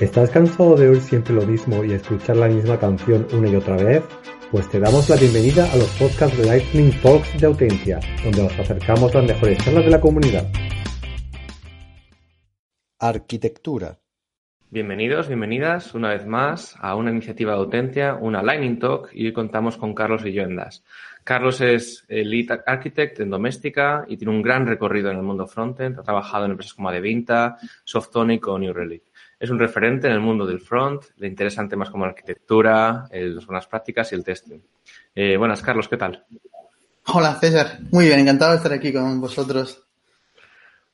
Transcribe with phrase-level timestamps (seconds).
[0.00, 3.76] ¿Estás cansado de oír siempre lo mismo y escuchar la misma canción una y otra
[3.76, 4.02] vez?
[4.50, 8.58] Pues te damos la bienvenida a los podcasts de Lightning Talks de Autentia, donde os
[8.58, 10.50] acercamos las mejores charlas de la comunidad.
[12.98, 13.98] Arquitectura.
[14.70, 19.32] Bienvenidos, bienvenidas una vez más a una iniciativa de Autentia, una Lightning Talk, y hoy
[19.34, 20.82] contamos con Carlos Villoendas.
[21.22, 25.98] Carlos es Lead Architect en Doméstica y tiene un gran recorrido en el mundo frontend.
[26.00, 29.04] Ha trabajado en empresas como Adevinta, Softonic o New Relic.
[29.42, 33.44] Es un referente en el mundo del front, le interesan temas como la arquitectura, las
[33.44, 34.60] buenas prácticas y el testing.
[35.16, 36.24] Eh, buenas, Carlos, ¿qué tal?
[37.06, 37.80] Hola, César.
[37.90, 39.82] Muy bien, encantado de estar aquí con vosotros.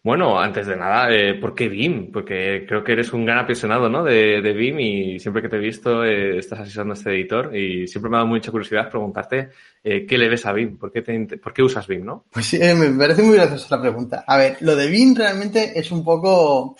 [0.03, 2.11] Bueno, antes de nada, eh, ¿por qué BIM?
[2.11, 4.03] Porque creo que eres un gran apasionado ¿no?
[4.03, 7.55] de, de BIM y siempre que te he visto eh, estás asesorando a este editor
[7.55, 9.51] y siempre me ha dado mucha curiosidad preguntarte
[9.84, 11.03] eh, qué le ves a BIM, ¿Por qué,
[11.42, 12.25] por qué usas BIM, ¿no?
[12.33, 14.25] Pues sí, me parece muy graciosa la pregunta.
[14.27, 16.78] A ver, lo de BIM realmente es un poco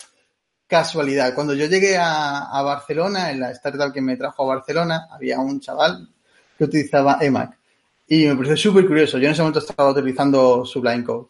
[0.69, 1.35] casualidad.
[1.35, 5.59] Cuando yo llegué a, Barcelona, en la startup que me trajo a Barcelona, había un
[5.59, 6.09] chaval
[6.57, 7.59] que utilizaba Emac.
[8.07, 9.19] Y me pareció súper curioso.
[9.19, 11.29] Yo en ese momento estaba utilizando Sublime Code.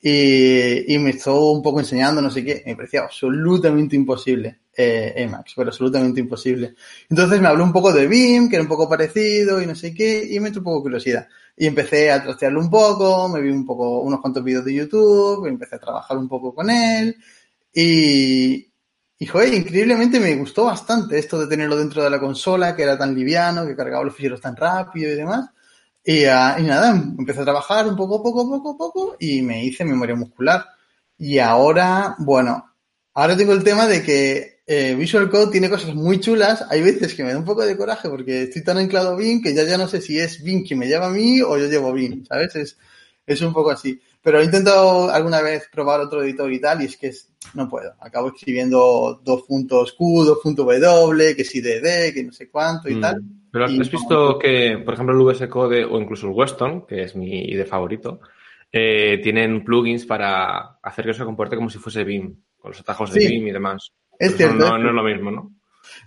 [0.00, 2.62] Y, me estuvo un poco enseñando, no sé qué.
[2.66, 6.74] Me parecía absolutamente imposible eh, Emacs, pero absolutamente imposible.
[7.10, 9.92] Entonces me habló un poco de BIM, que era un poco parecido y no sé
[9.92, 11.26] qué, y me entró un poco curiosidad.
[11.56, 15.46] Y empecé a trastearlo un poco, me vi un poco unos cuantos vídeos de YouTube,
[15.46, 17.16] empecé a trabajar un poco con él.
[17.74, 18.67] Y,
[19.18, 22.96] y joder, increíblemente me gustó bastante esto de tenerlo dentro de la consola, que era
[22.96, 25.50] tan liviano, que cargaba los ficheros tan rápido y demás.
[26.04, 29.84] Y, uh, y nada, empecé a trabajar un poco, poco, poco, poco y me hice
[29.84, 30.64] memoria muscular.
[31.18, 32.64] Y ahora, bueno,
[33.14, 36.64] ahora tengo el tema de que eh, Visual Code tiene cosas muy chulas.
[36.70, 39.42] Hay veces que me da un poco de coraje porque estoy tan anclado a BIM
[39.42, 41.66] que ya, ya no sé si es BIM quien me lleva a mí o yo
[41.66, 42.54] llevo BIM, ¿sabes?
[42.54, 42.78] Es,
[43.26, 44.00] es un poco así.
[44.22, 47.12] Pero he intentado alguna vez probar otro editor y tal, y es que
[47.54, 47.94] no puedo.
[48.00, 52.88] Acabo escribiendo dos puntos Q, dos puntos W, que si DD, que no sé cuánto
[52.88, 53.00] y mm.
[53.00, 53.22] tal.
[53.50, 57.16] Pero has, visto que, por ejemplo, el VS Code o incluso el Weston, que es
[57.16, 58.20] mi IDE favorito,
[58.70, 63.12] eh, tienen plugins para hacer que se comporte como si fuese BIM, con los atajos
[63.12, 63.92] de BIM y demás.
[64.18, 64.56] Es cierto.
[64.56, 65.52] No, no, es lo mismo, ¿no?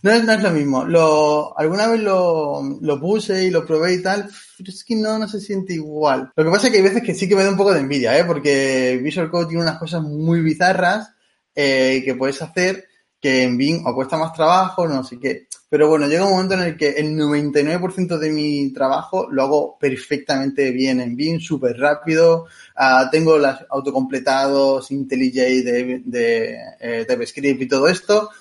[0.04, 0.86] No es, no es lo mismo.
[0.86, 4.30] Lo, alguna vez lo, lo, puse y lo probé y tal,
[4.66, 6.32] es que no, no se siente igual.
[6.36, 7.82] Lo que pasa es que hay veces que sí que me da un poco de
[7.82, 8.26] envidia, ¿eh?
[8.26, 11.12] Porque Visual Code tiene unas cosas muy bizarras
[11.56, 12.86] eh, que puedes hacer
[13.22, 15.48] que en Bing o cuesta más trabajo, no sé qué.
[15.70, 19.78] Pero bueno, llega un momento en el que el 99% de mi trabajo lo hago
[19.80, 22.48] perfectamente bien en Bing, súper rápido.
[22.76, 28.32] Uh, tengo los autocompletados, IntelliJ de, de eh, TypeScript y todo esto.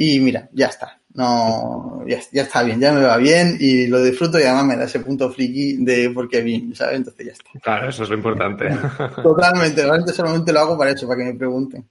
[0.00, 1.00] Y mira, ya está.
[1.14, 4.76] No, ya, ya, está bien, ya me va bien y lo disfruto y además me
[4.76, 6.98] da ese punto friki de porque bien, ¿sabes?
[6.98, 7.50] Entonces ya está.
[7.60, 8.68] Claro, eso es lo importante.
[9.22, 11.84] Totalmente, realmente solamente lo hago para eso, para que me pregunten.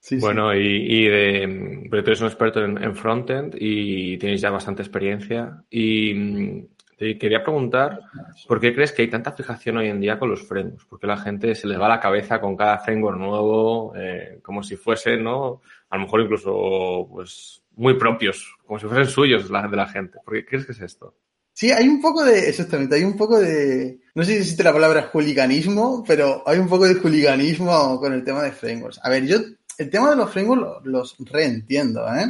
[0.00, 0.58] Sí, bueno, sí.
[0.60, 4.80] y, y de, pero tú eres un experto en, en, frontend y tienes ya bastante
[4.80, 5.62] experiencia.
[5.68, 6.64] Y
[6.96, 8.00] te quería preguntar,
[8.48, 10.86] ¿por qué crees que hay tanta fijación hoy en día con los frameworks?
[10.86, 14.76] Porque la gente se les va la cabeza con cada framework nuevo, eh, como si
[14.76, 15.60] fuese, ¿no?
[15.90, 20.18] A lo mejor incluso, pues, muy propios, como si fuesen suyos la, de la gente.
[20.24, 21.14] ¿Por qué crees que es esto?
[21.52, 24.72] Sí, hay un poco de, exactamente, hay un poco de, no sé si existe la
[24.72, 29.00] palabra hooliganismo, pero hay un poco de hooliganismo con el tema de frameworks.
[29.02, 29.38] A ver, yo
[29.78, 32.26] el tema de los frameworks los, reentiendo, ¿eh?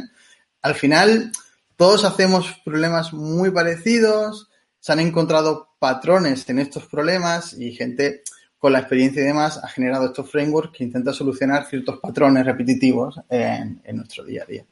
[0.61, 1.31] Al final,
[1.77, 4.49] todos hacemos problemas muy parecidos,
[4.79, 8.21] se han encontrado patrones en estos problemas y gente
[8.57, 13.19] con la experiencia y demás ha generado estos frameworks que intentan solucionar ciertos patrones repetitivos
[13.29, 14.65] en, nuestro día a día.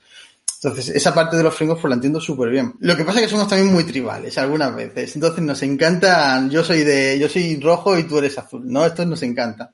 [0.56, 2.74] Entonces, esa parte de los frameworks pues la entiendo súper bien.
[2.80, 5.16] Lo que pasa es que somos también muy tribales algunas veces.
[5.16, 8.86] Entonces nos encanta, yo soy de, yo soy rojo y tú eres azul, ¿no?
[8.86, 9.72] Esto nos encanta.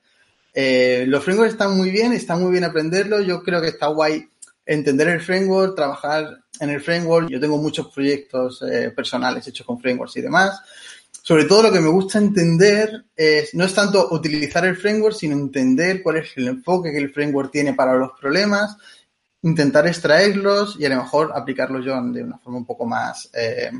[0.53, 3.21] Eh, los frameworks están muy bien, está muy bien aprenderlo.
[3.21, 4.27] Yo creo que está guay
[4.65, 7.27] entender el framework, trabajar en el framework.
[7.29, 10.61] Yo tengo muchos proyectos eh, personales hechos con frameworks y demás.
[11.23, 15.33] Sobre todo lo que me gusta entender es, no es tanto utilizar el framework, sino
[15.33, 18.77] entender cuál es el enfoque que el framework tiene para los problemas,
[19.41, 23.71] intentar extraerlos y a lo mejor aplicarlos yo de una forma un poco más eh,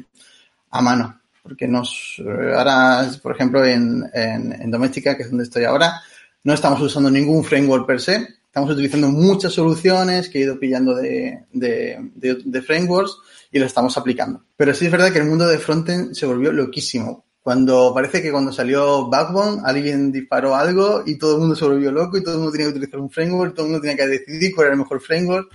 [0.72, 1.22] a mano.
[1.44, 2.22] Porque nos,
[2.56, 6.02] ahora, por ejemplo, en, en, en Doméstica, que es donde estoy ahora,
[6.44, 10.94] no estamos usando ningún framework per se, estamos utilizando muchas soluciones que he ido pillando
[10.94, 13.16] de, de, de, de frameworks
[13.50, 14.44] y lo estamos aplicando.
[14.58, 17.24] Pero sí es verdad que el mundo de frontend se volvió loquísimo.
[17.42, 21.94] Cuando parece que cuando salió Backbone, alguien disparó algo y todo el mundo se volvió
[21.94, 24.08] loco y todo el mundo tenía que utilizar un framework, todo el mundo tenía que
[24.08, 25.50] decidir cuál era el mejor framework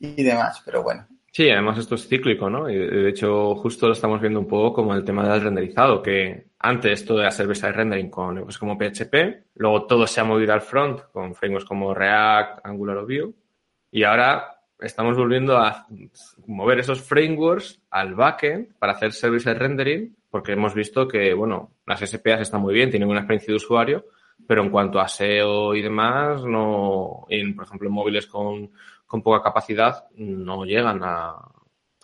[0.00, 0.62] y demás.
[0.64, 2.68] Pero bueno, Sí, además esto es cíclico, ¿no?
[2.68, 6.48] Y de hecho, justo lo estamos viendo un poco como el tema del renderizado, que
[6.58, 10.60] antes todo era server-side rendering con pues, como PHP, luego todo se ha movido al
[10.60, 13.32] front con frameworks como React, Angular o Vue,
[13.90, 15.86] y ahora estamos volviendo a
[16.46, 22.00] mover esos frameworks al backend para hacer service rendering, porque hemos visto que, bueno, las
[22.00, 24.04] SPAs están muy bien, tienen una experiencia de usuario,
[24.46, 28.70] pero en cuanto a SEO y demás, no, en, por ejemplo, en móviles con,
[29.12, 31.34] con poca capacidad, no llegan a,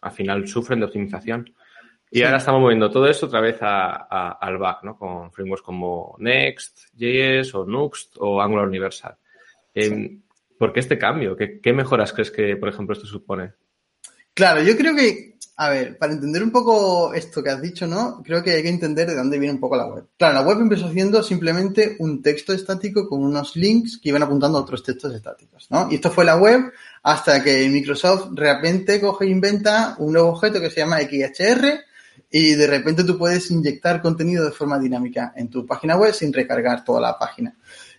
[0.02, 1.54] al final sufren de optimización.
[2.10, 4.98] Y ahora estamos moviendo todo esto otra vez a, al back, ¿no?
[4.98, 9.16] Con frameworks como Next, JS o Nuxt o Angular Universal.
[9.74, 10.20] Em,
[10.58, 11.34] ¿Por qué este cambio?
[11.34, 13.54] ¿Qué, ¿Qué, mejoras crees que, por ejemplo, esto supone?
[14.34, 18.22] Claro, yo creo que, a ver, para entender un poco esto que has dicho, ¿no?
[18.22, 20.08] Creo que hay que entender de dónde viene un poco la web.
[20.18, 24.58] Claro, la web empezó siendo simplemente un texto estático con unos links que iban apuntando
[24.58, 25.88] a otros textos estáticos, ¿no?
[25.90, 26.70] Y esto fue la web
[27.02, 31.84] hasta que Microsoft de repente coge e inventa un nuevo objeto que se llama XHR
[32.30, 36.32] y de repente tú puedes inyectar contenido de forma dinámica en tu página web sin
[36.32, 37.54] recargar toda la página.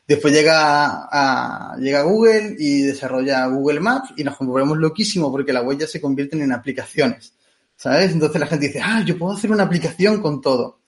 [0.07, 5.61] Después llega a, llega Google y desarrolla Google Maps y nos volvemos loquísimos porque la
[5.61, 7.33] web ya se convierten en aplicaciones.
[7.75, 8.11] ¿Sabes?
[8.11, 10.78] Entonces la gente dice, ah, yo puedo hacer una aplicación con todo.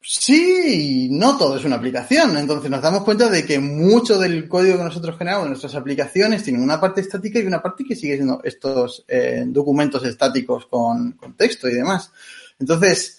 [0.00, 2.36] Sí, no todo es una aplicación.
[2.36, 6.42] Entonces nos damos cuenta de que mucho del código que nosotros generamos en nuestras aplicaciones
[6.42, 11.12] tiene una parte estática y una parte que sigue siendo estos eh, documentos estáticos con,
[11.12, 12.12] con, texto y demás.
[12.58, 13.17] Entonces,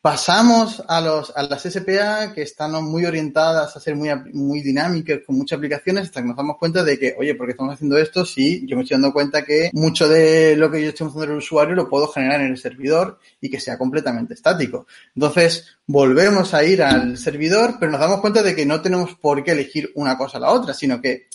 [0.00, 5.36] pasamos a, los, a las SPA que están muy orientadas a ser muy, dinámicas, con
[5.36, 8.24] muchas aplicaciones, hasta que nos damos cuenta de que, oye, ¿por qué estamos haciendo esto?
[8.24, 11.30] Sí, yo me estoy dando cuenta que mucho de lo que yo estoy haciendo en
[11.32, 14.86] el usuario lo puedo generar en el servidor y que sea completamente estático.
[15.14, 19.44] Entonces, volvemos a ir al servidor, pero nos damos cuenta de que no tenemos por
[19.44, 21.26] qué elegir una cosa a la otra, sino que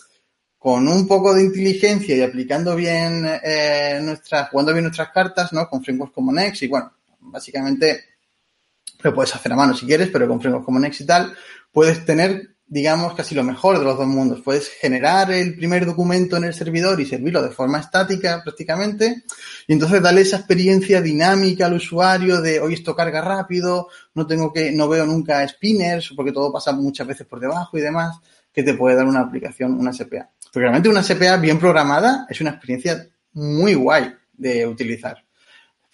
[0.58, 5.70] con un poco de inteligencia y aplicando bien eh, nuestras, jugando bien nuestras cartas, ¿no?
[5.70, 8.15] Con frameworks como Next y bueno, básicamente
[9.06, 11.34] lo puedes hacer a mano si quieres, pero con frameworks como Next y tal,
[11.72, 14.42] puedes tener, digamos, casi lo mejor de los dos mundos.
[14.42, 19.24] Puedes generar el primer documento en el servidor y servirlo de forma estática prácticamente,
[19.68, 24.52] y entonces darle esa experiencia dinámica al usuario de, hoy esto carga rápido, no tengo
[24.52, 28.18] que, no veo nunca spinners, porque todo pasa muchas veces por debajo y demás,
[28.52, 30.30] que te puede dar una aplicación, una SPA.
[30.46, 35.25] Porque realmente una SPA bien programada es una experiencia muy guay de utilizar.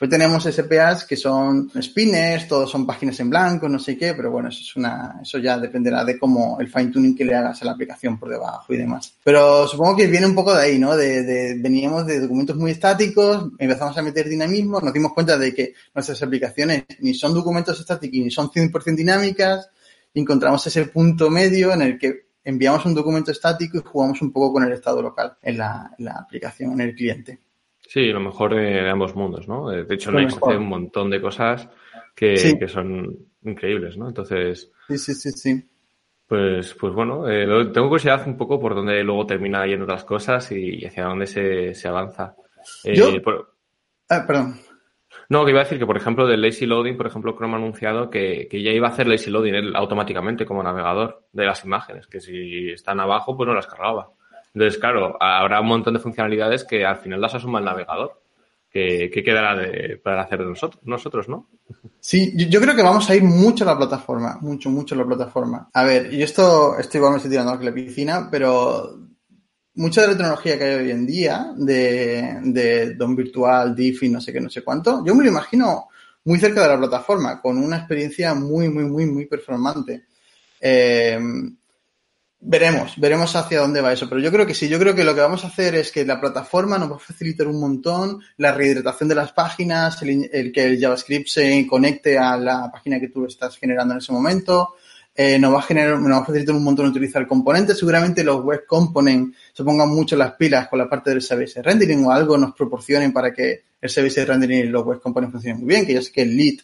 [0.02, 4.32] Pues tenemos SPAs que son spinners, todos son páginas en blanco, no sé qué, pero
[4.32, 7.62] bueno, eso es una, eso ya dependerá de cómo el fine tuning que le hagas
[7.62, 9.14] a la aplicación por debajo y demás.
[9.24, 10.98] Pero supongo que viene un poco de ahí, ¿no?
[10.98, 15.76] De, veníamos de documentos muy estáticos, empezamos a meter dinamismo, nos dimos cuenta de que
[15.94, 19.70] nuestras aplicaciones ni son documentos estáticos ni son 100% dinámicas,
[20.16, 24.32] y encontramos ese punto medio en el que enviamos un documento estático y jugamos un
[24.34, 27.40] poco con el estado local en la aplicación, en el cliente.
[27.92, 29.68] Sí, lo mejor de ambos mundos, ¿no?
[29.68, 31.68] De hecho, Next hace un montón de cosas
[32.16, 34.08] que, que, son increíbles, ¿no?
[34.08, 34.72] Entonces.
[34.88, 35.70] Sí, sí, sí, sí.
[36.26, 40.50] Pues, pues bueno, eh, tengo curiosidad un poco por dónde luego termina yendo otras cosas
[40.54, 42.34] y hacia dónde se, se avanza.
[42.86, 43.12] Eh, Yo...
[44.08, 44.62] Ah, perdón.
[45.28, 47.58] No, que iba a decir que, por ejemplo, del lazy loading, por ejemplo, Chrome ha
[47.58, 51.66] anunciado que, que ya iba a hacer lazy loading él automáticamente como navegador de las
[51.66, 54.12] imágenes, que si están abajo, pues no las cargaba.
[54.54, 58.22] Entonces, claro, habrá un montón de funcionalidades que al final las asuma el navegador.
[58.70, 61.50] Que, quedará de, para hacer de nosotros, nosotros, ¿no?
[62.00, 65.06] Sí, yo, creo que vamos a ir mucho a la plataforma, mucho, mucho a la
[65.06, 65.70] plataforma.
[65.74, 68.98] A ver, y esto, esto igual me estoy tirando a la piscina, pero
[69.76, 74.22] mucha de la tecnología que hay hoy en día, de, de DOM virtual, Diffie, no
[74.22, 75.90] sé qué, no sé cuánto, yo me lo imagino
[76.24, 80.06] muy cerca de la plataforma, con una experiencia muy, muy, muy, muy performante.
[80.62, 81.20] Eh,
[82.44, 85.14] Veremos, veremos hacia dónde va eso, pero yo creo que sí, yo creo que lo
[85.14, 88.52] que vamos a hacer es que la plataforma nos va a facilitar un montón la
[88.52, 93.26] rehidratación de las páginas, el, que el JavaScript se conecte a la página que tú
[93.26, 94.74] estás generando en ese momento,
[95.16, 98.44] eh, nos va a generar, nos va a facilitar un montón utilizar componentes, seguramente los
[98.44, 102.40] web components se pongan mucho las pilas con la parte del service rendering o algo
[102.40, 105.94] nos proporcionen para que el service rendering y los web components funcionen muy bien, que
[105.94, 106.56] yo sé que el lead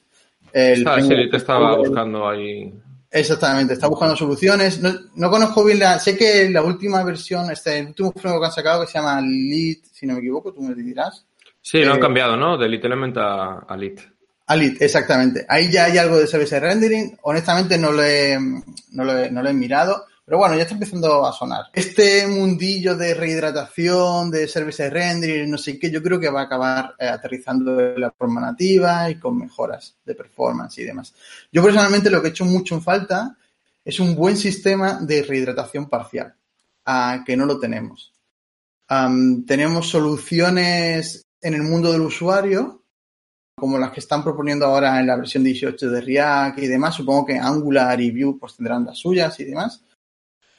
[0.54, 2.74] el ah, sí, te estaba buscando ahí
[3.10, 4.82] Exactamente, está buscando soluciones.
[4.82, 5.98] No, conozco bien la.
[6.00, 9.22] Sé que la última versión, este, el último framework que han sacado que se llama
[9.22, 11.26] Lead, si no me equivoco, tú me dirás.
[11.62, 12.58] Sí, lo han eh, cambiado, ¿no?
[12.58, 14.00] De Lead Element a, a Lead.
[14.48, 15.46] A Lead, exactamente.
[15.48, 17.18] Ahí ya hay algo de service rendering.
[17.24, 18.38] Honestamente no lo he,
[18.92, 20.06] no lo he, no lo he mirado.
[20.28, 21.68] Pero bueno, ya está empezando a sonar.
[21.72, 26.44] Este mundillo de rehidratación, de service rendering, no sé qué, yo creo que va a
[26.44, 31.14] acabar eh, aterrizando de la forma nativa y con mejoras de performance y demás.
[31.50, 33.38] Yo personalmente lo que he hecho mucho en falta
[33.86, 36.36] es un buen sistema de rehidratación parcial,
[37.26, 38.12] que no lo tenemos.
[39.48, 42.84] tenemos soluciones en el mundo del usuario,
[43.56, 46.96] como las que están proponiendo ahora en la versión 18 de React y demás.
[46.96, 49.84] Supongo que Angular y Vue pues tendrán las suyas y demás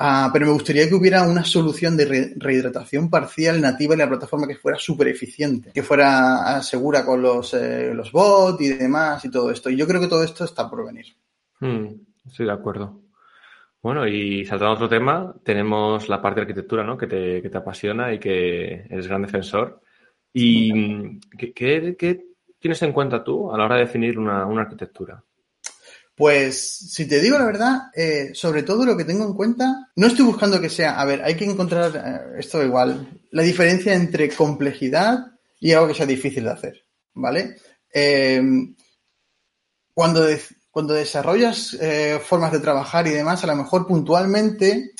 [0.01, 4.47] Ah, pero me gustaría que hubiera una solución de rehidratación parcial nativa en la plataforma
[4.47, 9.25] que fuera súper eficiente, que fuera ah, segura con los, eh, los bots y demás
[9.25, 9.71] y todo esto.
[9.71, 11.07] Y yo creo que todo esto está por venir.
[11.59, 11.87] Hmm,
[12.25, 13.01] estoy de acuerdo.
[13.83, 16.97] Bueno, y saltando a otro tema, tenemos la parte de arquitectura, ¿no?
[16.97, 19.81] Que te, que te apasiona y que eres gran defensor.
[20.33, 21.53] ¿Y qué,
[21.97, 22.25] qué,
[22.61, 25.23] tienes en cuenta tú a la hora de definir una, una arquitectura?
[26.19, 30.09] Pues, si te digo la verdad, eh, sobre todo lo que tengo en cuenta, no
[30.09, 34.29] estoy buscando que sea, a ver, hay que encontrar, eh, esto igual, la diferencia entre
[34.35, 35.27] complejidad
[35.61, 36.85] y algo que sea difícil de hacer,
[37.15, 37.59] ¿vale?
[37.95, 38.43] Eh,
[39.95, 40.27] cuando,
[40.73, 41.79] cuando desarrollas
[42.25, 44.91] formas de trabajar y demás, a lo mejor puntualmente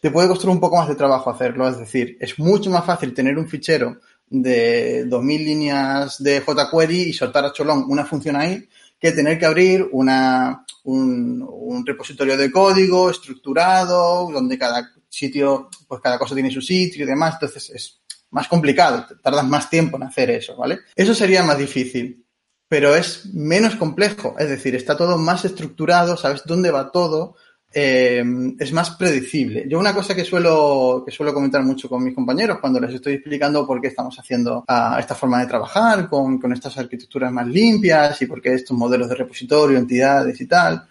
[0.00, 3.12] te puede costar un poco más de trabajo hacerlo, es decir, es mucho más fácil
[3.12, 4.00] tener un fichero
[4.30, 8.66] de 2000 líneas de jQuery y soltar a cholón una función ahí
[8.98, 16.18] que tener que abrir una, un, repositorio de código estructurado, donde cada sitio, pues cada
[16.18, 18.00] cosa tiene su sitio y demás, entonces es
[18.30, 20.80] más complicado, tardas más tiempo en hacer eso, ¿vale?
[20.94, 22.26] Eso sería más difícil,
[22.68, 27.36] pero es menos complejo, es decir, está todo más estructurado, sabes dónde va todo,
[27.72, 28.24] eh,
[28.58, 29.66] es más predecible.
[29.68, 33.14] Yo una cosa que suelo, que suelo comentar mucho con mis compañeros cuando les estoy
[33.14, 37.46] explicando por qué estamos haciendo uh, esta forma de trabajar con, con, estas arquitecturas más
[37.46, 40.88] limpias y por qué estos modelos de repositorio, entidades y tal,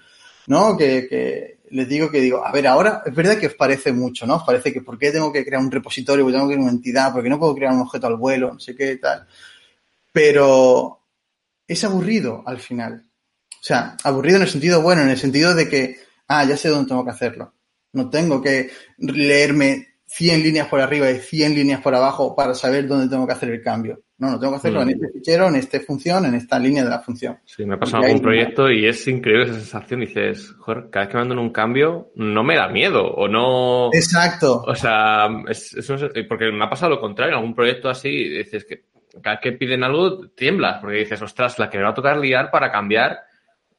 [0.48, 0.78] ¿no?
[0.78, 4.36] Que, les digo que digo, a ver, ahora es verdad que os parece mucho, ¿no?
[4.36, 6.78] Os parece que por qué tengo que crear un repositorio, porque tengo que crear una
[6.78, 9.28] entidad, porque no puedo crear un objeto al vuelo, no sé qué tal.
[10.14, 11.02] Pero
[11.68, 13.04] es aburrido al final.
[13.52, 16.70] O sea, aburrido en el sentido bueno, en el sentido de que ah, ya sé
[16.70, 17.54] dónde tengo que hacerlo.
[17.94, 22.88] No tengo que leerme 100 líneas por arriba y 100 líneas por abajo para saber
[22.88, 24.02] dónde tengo que hacer el cambio.
[24.20, 24.92] No, no tengo que hacerlo en mm.
[24.92, 27.38] este fichero, en esta función, en esta línea de la función.
[27.46, 30.00] Sí, me ha pasado algún proyecto y es increíble esa sensación.
[30.00, 33.90] Dices, joder, cada vez que mando un cambio no me da miedo o no.
[33.94, 34.64] Exacto.
[34.66, 35.76] O sea, es,
[36.28, 37.34] porque me ha pasado lo contrario.
[37.34, 38.86] En algún proyecto así dices que
[39.22, 42.18] cada vez que piden algo tiemblas porque dices, ostras, la que me va a tocar
[42.18, 43.20] liar para cambiar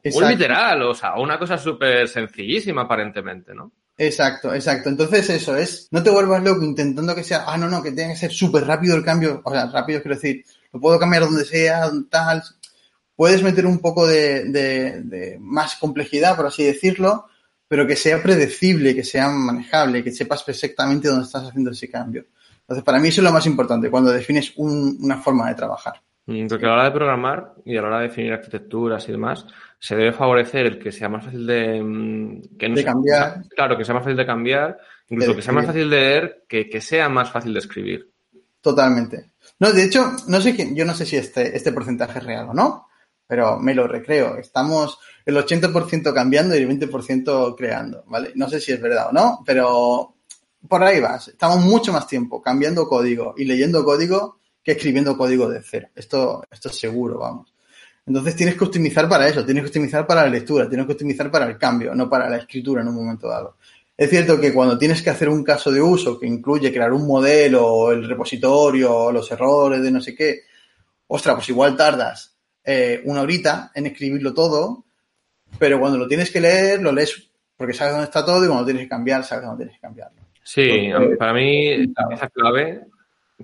[0.05, 3.73] un literal, o sea, una cosa súper sencillísima aparentemente, ¿no?
[3.97, 4.89] Exacto, exacto.
[4.89, 8.13] Entonces eso es, no te vuelvas loco intentando que sea, ah, no, no, que tenga
[8.13, 11.45] que ser súper rápido el cambio, o sea, rápido quiero decir, lo puedo cambiar donde
[11.45, 12.43] sea, tal.
[13.17, 17.27] Puedes meter un poco de, de, más complejidad, por así decirlo,
[17.67, 22.27] pero que sea predecible, que sea manejable, que sepas perfectamente dónde estás haciendo ese cambio.
[22.61, 26.01] Entonces, para mí eso es lo más importante, cuando defines una forma de trabajar.
[26.27, 29.13] Mm, porque a la hora de programar y a la hora de definir arquitecturas y
[29.13, 29.47] demás,
[29.79, 33.43] se debe favorecer el que sea más fácil de, mm, que de cambiar.
[33.49, 36.69] claro, que sea más fácil de cambiar, incluso que sea más fácil de leer, que,
[36.69, 38.11] que, sea más fácil de escribir.
[38.61, 39.33] Totalmente.
[39.61, 42.49] No, de hecho, no sé quién, yo no sé si este, este porcentaje es real
[42.51, 42.89] o no,
[43.27, 44.37] pero me lo recreo.
[44.37, 48.33] Estamos el 80% cambiando y el 20% creando, ¿vale?
[48.35, 50.17] No sé si es verdad o no, pero
[50.67, 51.29] por ahí vas.
[51.29, 55.89] Estamos mucho más tiempo cambiando código y leyendo código que escribiendo código de cero.
[55.95, 57.55] Esto, esto es seguro, vamos.
[58.09, 61.31] Entonces tienes que optimizar para eso, tienes que optimizar para la lectura, tienes que optimizar
[61.31, 63.57] para el cambio, no para la escritura en un momento dado.
[63.95, 67.07] Es cierto que cuando tienes que hacer un caso de uso que incluye crear un
[67.07, 70.41] modelo, el repositorio, los errores de no sé qué,
[71.09, 72.35] ostras, pues igual tardas
[72.65, 74.85] eh, una horita en escribirlo todo,
[75.59, 78.63] pero cuando lo tienes que leer, lo lees porque sabes dónde está todo y cuando
[78.63, 80.23] lo tienes que cambiar, sabes dónde tienes que cambiarlo.
[80.43, 82.87] Sí, para mí, esa clave,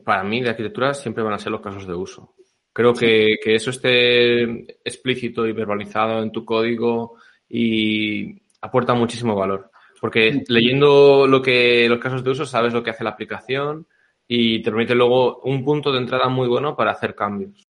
[0.03, 2.33] para mí de arquitectura siempre van a ser los casos de uso.
[2.75, 4.43] Creo que, que, eso esté
[4.85, 7.15] explícito y verbalizado en tu código
[7.49, 9.71] y aporta muchísimo valor.
[10.01, 13.87] Porque leyendo lo que los casos de uso sabes lo que hace la aplicación
[14.27, 17.67] y te permite luego un punto de entrada muy bueno para hacer cambios.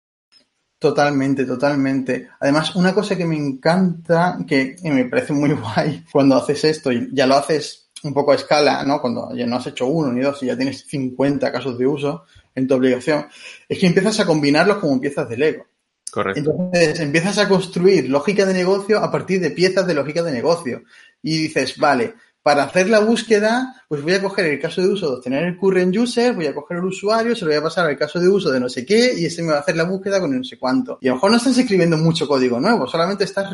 [0.79, 2.29] Totalmente, totalmente.
[2.39, 7.09] Además, una cosa que me encanta, que me parece muy guay cuando haces esto y
[7.11, 9.01] ya lo haces un poco a escala, ¿no?
[9.01, 12.23] Cuando ya no has hecho uno ni dos y ya tienes 50 casos de uso,
[12.55, 13.27] en tu obligación,
[13.67, 15.65] es que empiezas a combinarlos como piezas de Lego.
[16.11, 16.39] Correcto.
[16.39, 20.83] Entonces empiezas a construir lógica de negocio a partir de piezas de lógica de negocio.
[21.21, 25.07] Y dices, vale, para hacer la búsqueda, pues voy a coger el caso de uso
[25.07, 27.85] de obtener el current user, voy a coger el usuario, se lo voy a pasar
[27.85, 29.83] al caso de uso de no sé qué y ese me va a hacer la
[29.83, 30.97] búsqueda con no sé cuánto.
[31.01, 33.51] Y a lo mejor no estás escribiendo mucho código nuevo, solamente estás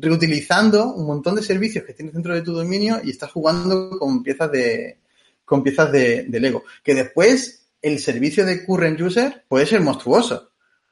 [0.00, 4.22] reutilizando un montón de servicios que tienes dentro de tu dominio y estás jugando con
[4.22, 4.98] piezas de,
[5.44, 6.64] con piezas de, de Lego.
[6.82, 10.48] Que después el servicio de current user puede ser monstruoso.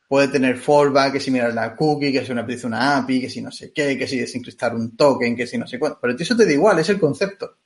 [0.09, 3.29] Puede tener fallback, que si miras la cookie, que si una pieza una API, que
[3.29, 5.99] si no sé qué, que si desencriptar un token, que si no sé cuánto.
[6.01, 7.57] Pero eso te da igual, es el concepto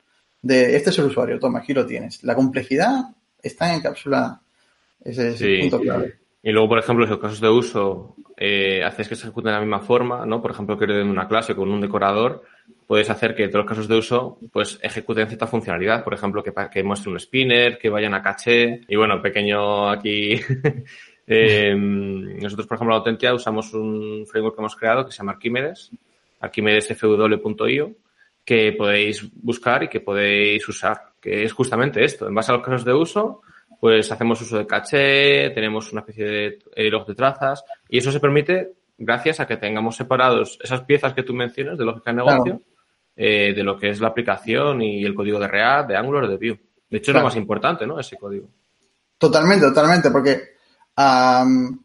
[0.43, 2.23] de este es el usuario, toma, aquí lo tienes.
[2.25, 3.05] La complejidad
[3.41, 4.43] está encapsulada.
[5.03, 6.19] Ese es el punto clave.
[6.43, 9.53] Y luego, por ejemplo, si los casos de uso eh, haces que se ejecuten de
[9.53, 10.43] la misma forma, ¿no?
[10.43, 12.43] Por ejemplo, que en una clase con un decorador,
[12.87, 16.03] puedes hacer que todos los casos de uso pues ejecuten cierta funcionalidad.
[16.03, 18.81] Por ejemplo, que, que muestre un spinner, que vayan a caché.
[18.89, 20.41] Y bueno, pequeño aquí.
[21.27, 25.33] eh, nosotros, por ejemplo, en Autentia usamos un framework que hemos creado que se llama
[25.33, 25.93] Archimedes,
[26.41, 27.93] archimedesfw.io,
[28.45, 32.27] que podéis buscar y que podéis usar, que es justamente esto.
[32.27, 33.43] En base a los casos de uso,
[33.83, 38.13] pues hacemos uso de caché, tenemos una especie de eh, log de trazas y eso
[38.13, 42.17] se permite gracias a que tengamos separados esas piezas que tú mencionas de lógica de
[42.19, 42.61] negocio claro.
[43.17, 46.37] eh, de lo que es la aplicación y el código de React, de Angular, de
[46.37, 46.61] Vue.
[46.89, 47.19] De hecho, claro.
[47.19, 47.99] es lo más importante, ¿no?
[47.99, 48.47] Ese código.
[49.19, 50.43] Totalmente, totalmente, porque
[50.97, 51.83] um,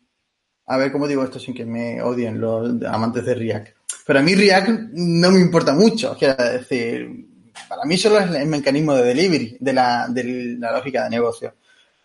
[0.68, 3.70] a ver cómo digo esto sin que me odien los amantes de React.
[4.06, 7.26] Pero a mí React no me importa mucho, quiero decir,
[7.68, 11.56] para mí solo es el mecanismo de delivery de la, de la lógica de negocio.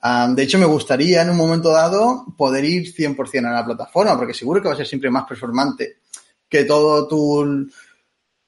[0.04, 4.16] Um, de hecho, me gustaría en un momento dado poder ir 100% a la plataforma,
[4.16, 5.99] porque seguro que va a ser siempre más performante
[6.49, 7.71] que todo tu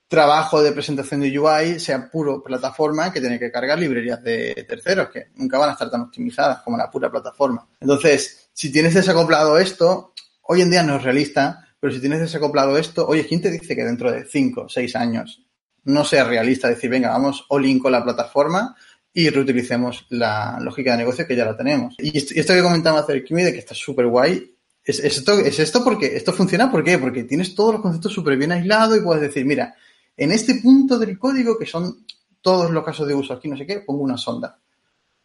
[0.08, 5.08] trabajo de presentación de UI sea puro plataforma que tiene que cargar librerías de terceros
[5.08, 7.66] que nunca van a estar tan optimizadas como la pura plataforma.
[7.80, 12.76] Entonces, si tienes desacoplado esto, hoy en día no es realista, pero si tienes desacoplado
[12.76, 15.42] esto, oye, ¿quién te dice que dentro de 5 o 6 años
[15.84, 18.74] no sea realista decir, venga, vamos all in con la plataforma
[19.16, 21.94] y reutilicemos la lógica de negocio que ya la tenemos.
[21.98, 24.52] Y esto, esto que comentaba hacer de que está súper guay,
[24.84, 26.98] es, es, esto, es esto porque esto funciona, ¿por qué?
[26.98, 29.74] Porque tienes todos los conceptos súper bien aislados y puedes decir, mira,
[30.16, 32.04] en este punto del código, que son
[32.42, 34.58] todos los casos de uso aquí, no sé qué, pongo una sonda.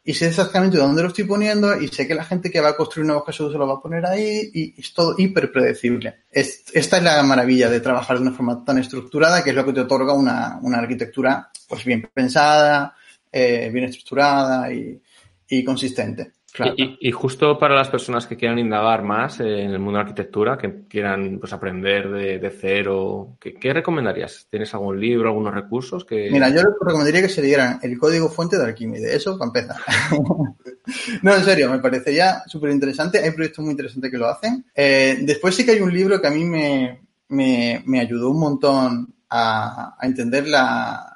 [0.03, 2.77] Y sé exactamente dónde lo estoy poniendo y sé que la gente que va a
[2.77, 6.25] construir nuevos casos de uso lo va a poner ahí y es todo hiper predecible.
[6.31, 9.65] Es, esta es la maravilla de trabajar de una forma tan estructurada que es lo
[9.65, 12.95] que te otorga una, una arquitectura pues bien pensada,
[13.31, 15.01] eh, bien estructurada y,
[15.47, 16.33] y consistente.
[16.51, 16.73] Claro.
[16.77, 20.09] Y, y, justo para las personas que quieran indagar más en el mundo de la
[20.09, 24.47] arquitectura, que quieran pues, aprender de, de cero, ¿qué, ¿qué, recomendarías?
[24.49, 26.05] ¿Tienes algún libro, algunos recursos?
[26.05, 29.77] que Mira, yo recomendaría que se dieran el código fuente de Arquímedes, eso para empezar.
[31.21, 33.19] no, en serio, me parecería súper interesante.
[33.19, 34.65] Hay proyectos muy interesantes que lo hacen.
[34.73, 38.39] Eh, después sí que hay un libro que a mí me, me, me ayudó un
[38.39, 41.08] montón a, a entender la,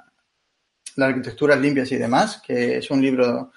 [0.95, 3.51] las arquitecturas limpias y demás, que es un libro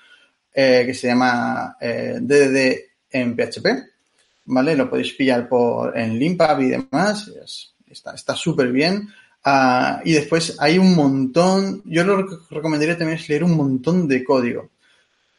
[0.53, 3.67] eh, que se llama eh, DDD en PHP,
[4.47, 4.77] ¿vale?
[4.77, 9.09] Lo podéis pillar por, en Limpab y demás, es, está súper bien.
[9.45, 14.09] Uh, y después hay un montón, yo lo que recomendaría también es leer un montón
[14.09, 14.71] de código.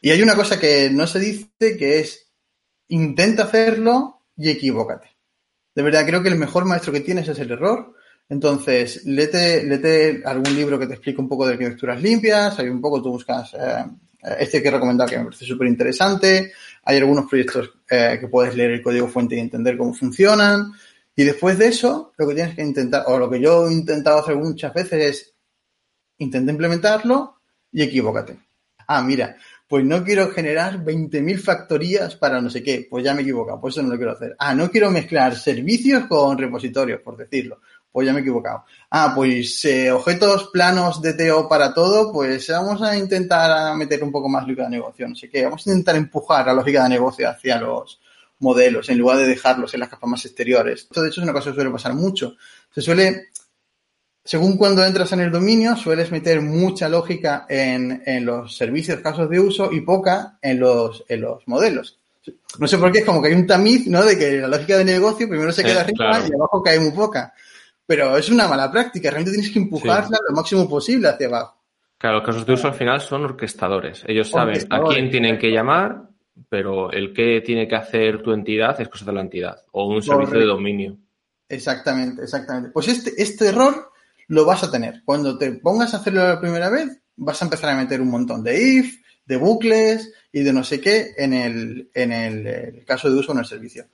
[0.00, 2.26] Y hay una cosa que no se dice que es
[2.88, 5.08] intenta hacerlo y equivócate.
[5.74, 7.94] De verdad, creo que el mejor maestro que tienes es el error.
[8.28, 12.80] Entonces, lete, lete algún libro que te explique un poco de arquitecturas limpias, hay un
[12.80, 13.84] poco, tú buscas eh,
[14.38, 16.52] este que he recomendado que me parece súper interesante.
[16.84, 20.72] Hay algunos proyectos eh, que puedes leer el código fuente y entender cómo funcionan.
[21.16, 24.18] Y después de eso, lo que tienes que intentar, o lo que yo he intentado
[24.18, 25.34] hacer muchas veces es
[26.18, 27.36] intenta implementarlo
[27.72, 28.38] y equivócate.
[28.86, 29.36] Ah, mira,
[29.66, 33.60] pues no quiero generar 20.000 factorías para no sé qué, pues ya me he equivocado,
[33.60, 34.34] pues eso no lo quiero hacer.
[34.38, 37.60] Ah, no quiero mezclar servicios con repositorios, por decirlo
[37.92, 38.64] pues ya me he equivocado.
[38.90, 44.12] Ah, pues eh, objetos planos de TO para todo, pues vamos a intentar meter un
[44.12, 46.90] poco más lógica de negocio, no sé qué, vamos a intentar empujar la lógica de
[46.90, 48.00] negocio hacia los
[48.40, 50.82] modelos en lugar de dejarlos en las capas más exteriores.
[50.82, 52.36] Esto de hecho es una cosa que suele pasar mucho.
[52.72, 53.30] Se suele,
[54.24, 59.28] según cuando entras en el dominio, sueles meter mucha lógica en, en los servicios, casos
[59.28, 61.98] de uso y poca en los, en los modelos.
[62.58, 64.04] No sé por qué, es como que hay un tamiz, ¿no?
[64.04, 66.26] De que la lógica de negocio primero se queda arriba claro.
[66.28, 67.32] y abajo cae muy poca
[67.88, 69.08] pero es una mala práctica.
[69.08, 70.22] Realmente tienes que empujarla sí.
[70.28, 71.56] lo máximo posible hacia abajo.
[71.96, 74.04] Claro, los casos de uso al final son orquestadores.
[74.06, 76.10] Ellos saben a quién tienen que llamar,
[76.50, 80.02] pero el qué tiene que hacer tu entidad es cosa de la entidad o un
[80.02, 80.98] servicio de dominio.
[81.48, 82.70] Exactamente, exactamente.
[82.72, 83.90] Pues este, este error
[84.26, 85.00] lo vas a tener.
[85.06, 88.44] Cuando te pongas a hacerlo la primera vez, vas a empezar a meter un montón
[88.44, 93.10] de if, de bucles y de no sé qué en el, en el, el caso
[93.10, 93.86] de uso en el servicio.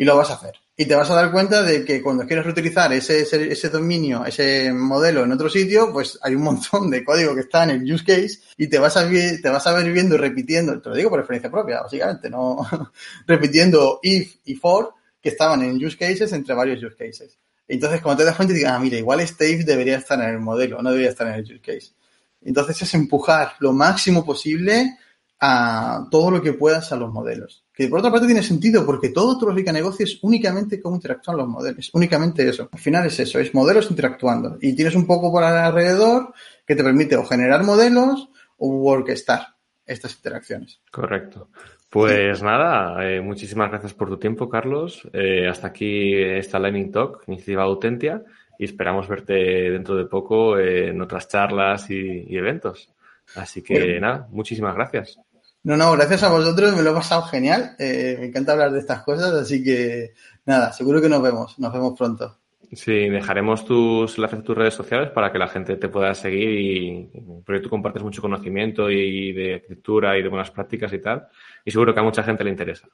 [0.00, 2.46] Y lo vas a hacer y te vas a dar cuenta de que cuando quieres
[2.46, 7.34] reutilizar ese, ese, dominio, ese modelo en otro sitio, pues hay un montón de código
[7.34, 10.14] que está en el use case y te vas a, te vas a ver viendo
[10.14, 12.66] y repitiendo, te lo digo por experiencia propia, básicamente, no
[13.26, 17.38] repitiendo if y for que estaban en use cases entre varios use cases.
[17.68, 20.40] Entonces, cuando te das cuenta, digas, ah, mira, igual este if debería estar en el
[20.40, 21.92] modelo, no debería estar en el use case.
[22.40, 24.96] Entonces, es empujar lo máximo posible
[25.40, 27.66] a todo lo que puedas a los modelos.
[27.80, 30.96] Que por otra parte tiene sentido porque todo tu lógica de negocio es únicamente cómo
[30.96, 31.88] interactúan los modelos.
[31.94, 32.68] Únicamente eso.
[32.70, 34.58] Al final es eso, es modelos interactuando.
[34.60, 36.34] Y tienes un poco por alrededor
[36.66, 40.82] que te permite o generar modelos o orquestar estas interacciones.
[40.92, 41.48] Correcto.
[41.88, 45.08] Pues nada, eh, muchísimas gracias por tu tiempo, Carlos.
[45.14, 48.22] Eh, hasta aquí esta Lightning Talk, iniciativa Autentia,
[48.58, 52.92] y esperamos verte dentro de poco en otras charlas y, eventos.
[53.36, 55.18] Así que nada, muchísimas gracias.
[55.62, 57.76] No, no, gracias a vosotros, me lo he pasado genial.
[57.78, 60.14] Eh, me encanta hablar de estas cosas, así que
[60.46, 62.38] nada, seguro que nos vemos, nos vemos pronto.
[62.72, 66.50] Sí, dejaremos tus enlaces de tus redes sociales para que la gente te pueda seguir
[66.50, 67.10] y
[67.44, 71.26] porque tú compartes mucho conocimiento y de escritura y de buenas prácticas y tal.
[71.64, 72.88] Y seguro que a mucha gente le interesa.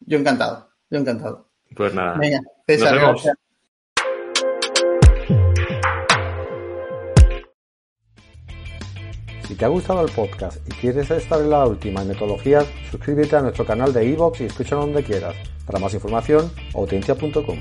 [0.00, 1.50] Yo encantado, yo encantado.
[1.74, 2.18] Pues nada.
[2.18, 3.28] Venga, César, Nos vemos.
[9.60, 13.42] Te ha gustado el podcast y quieres estar en la última en metodologías, suscríbete a
[13.42, 15.36] nuestro canal de iVoox y escúchalo donde quieras.
[15.66, 17.58] Para más información, audiencia.com.